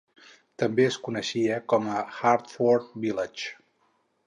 [0.61, 3.55] També es coneixia com a Hartford Village.